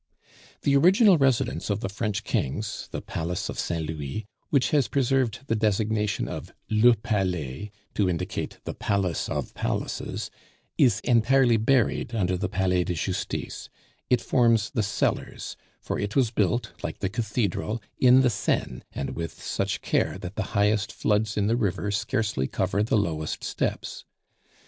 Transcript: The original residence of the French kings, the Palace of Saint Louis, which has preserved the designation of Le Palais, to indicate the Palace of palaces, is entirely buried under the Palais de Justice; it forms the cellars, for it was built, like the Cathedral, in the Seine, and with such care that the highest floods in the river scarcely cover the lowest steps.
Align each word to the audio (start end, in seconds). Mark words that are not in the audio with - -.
The 0.63 0.75
original 0.75 1.19
residence 1.19 1.69
of 1.69 1.81
the 1.81 1.87
French 1.87 2.23
kings, 2.23 2.89
the 2.91 3.03
Palace 3.03 3.49
of 3.49 3.59
Saint 3.59 3.85
Louis, 3.87 4.25
which 4.49 4.71
has 4.71 4.87
preserved 4.87 5.41
the 5.45 5.55
designation 5.55 6.27
of 6.27 6.51
Le 6.71 6.95
Palais, 6.95 7.69
to 7.93 8.09
indicate 8.09 8.57
the 8.63 8.73
Palace 8.73 9.29
of 9.29 9.53
palaces, 9.53 10.31
is 10.75 11.01
entirely 11.01 11.55
buried 11.57 12.15
under 12.15 12.35
the 12.35 12.49
Palais 12.49 12.83
de 12.83 12.95
Justice; 12.95 13.69
it 14.09 14.21
forms 14.21 14.71
the 14.71 14.81
cellars, 14.81 15.55
for 15.79 15.99
it 15.99 16.15
was 16.15 16.31
built, 16.31 16.71
like 16.81 16.97
the 16.97 17.07
Cathedral, 17.07 17.79
in 17.99 18.21
the 18.21 18.31
Seine, 18.31 18.81
and 18.93 19.11
with 19.15 19.39
such 19.39 19.81
care 19.81 20.17
that 20.17 20.35
the 20.35 20.57
highest 20.57 20.91
floods 20.91 21.37
in 21.37 21.45
the 21.45 21.55
river 21.55 21.91
scarcely 21.91 22.47
cover 22.47 22.81
the 22.81 22.97
lowest 22.97 23.43
steps. 23.43 24.03